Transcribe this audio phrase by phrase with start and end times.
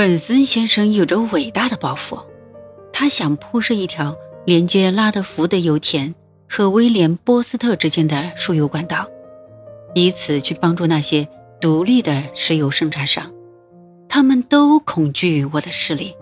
[0.00, 2.18] 本森先生有着伟大的抱负，
[2.90, 6.14] 他想铺设一条连接拉德福德油田
[6.48, 9.06] 和威廉波斯特之间的输油管道，
[9.94, 11.28] 以此去帮助那些
[11.60, 13.30] 独立的石油生产商。
[14.08, 16.16] 他们都恐惧我的势力，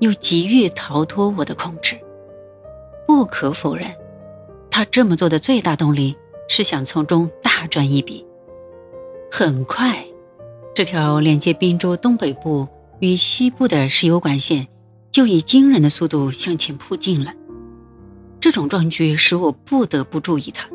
[0.00, 1.98] 又急于逃脱我的控制。
[3.06, 3.90] 不可否认，
[4.70, 6.14] 他这么做的最大动力
[6.48, 8.26] 是想从中大赚一笔。
[9.30, 10.04] 很快，
[10.74, 12.68] 这条连接滨州东北部。
[13.00, 14.66] 与西部的石油管线
[15.10, 17.32] 就以惊人的速度向前扑进了，
[18.40, 20.68] 这种壮举使我不得不注意它。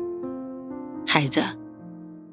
[1.06, 1.42] 孩子，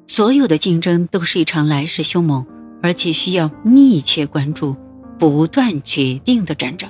[0.06, 2.46] 所有的竞争都是一场来势凶猛，
[2.82, 4.76] 而且需要密切关注、
[5.18, 6.88] 不断决定的战争，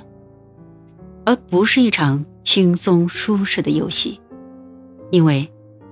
[1.25, 4.19] 而不是一场轻松舒适的游戏。
[5.09, 5.51] 因为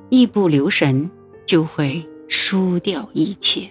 [0.10, 1.10] 一不留神
[1.46, 3.70] 就会输掉一切。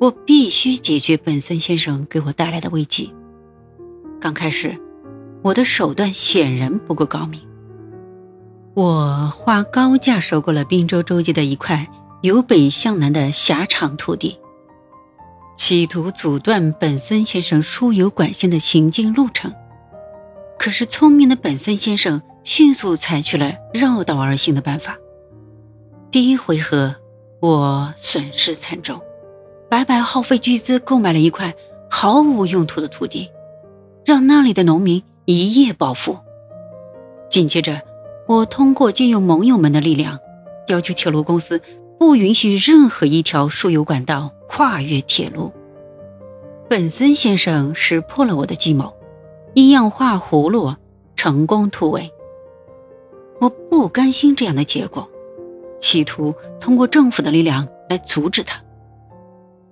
[0.00, 3.12] 我必须解决本森先生给我带来的危机。
[4.20, 4.76] 刚开始，
[5.42, 7.40] 我的手段显然不够高明。
[8.74, 11.84] 我花高价收购了滨州州际的一块
[12.22, 14.38] 由北向南的狭长土地，
[15.56, 19.52] 企图阻断本森先生输油管线的行进路程。
[20.60, 24.96] 可是，聪明的本森先生迅速采取了绕道而行的办法。
[26.10, 26.94] 第一回合，
[27.40, 29.00] 我损失惨重。
[29.68, 31.54] 白白耗费巨资购买了一块
[31.90, 33.30] 毫无用途的土地，
[34.04, 36.16] 让那里的农民一夜暴富。
[37.28, 37.80] 紧接着，
[38.26, 40.18] 我通过借用盟友们的力量，
[40.68, 41.60] 要求铁路公司
[41.98, 45.52] 不允许任何一条输油管道跨越铁路。
[46.68, 48.94] 本森先生识破了我的计谋，
[49.54, 50.74] 一样画葫芦
[51.14, 52.10] 成功突围。
[53.40, 55.06] 我不甘心这样的结果，
[55.78, 58.58] 企图通过政府的力量来阻止他。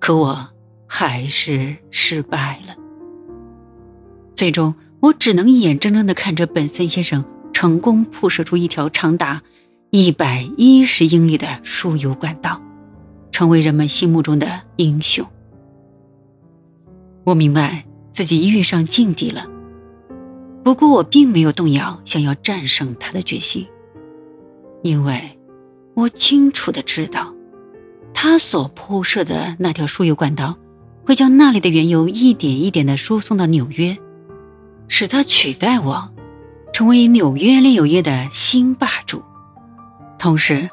[0.07, 0.47] 可我
[0.87, 2.73] 还是失败了。
[4.37, 9.41] 最终，我只能眼睁睁的看着本森先生成功铺设出一条长达
[9.89, 12.61] 一百一十英里的输油管道，
[13.33, 15.27] 成为人们心目中的英雄。
[17.25, 17.83] 我明白
[18.13, 19.45] 自己遇上劲敌了，
[20.63, 23.67] 不过我并没有动摇想要战胜他的决心，
[24.83, 25.37] 因为
[25.95, 27.33] 我清楚的知道。
[28.19, 30.57] 他所铺设的那条输油管道，
[31.05, 33.95] 会将那里的原油一点一点地输送到纽约，
[34.87, 36.11] 使他取代我，
[36.73, 39.21] 成为纽约炼油业的新霸主。
[40.17, 40.67] 同时，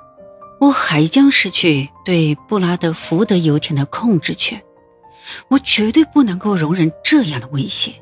[0.58, 4.62] 我还将失去对布拉德福德油田的控制权。
[5.48, 7.92] 我绝对不能够容忍这样的威胁。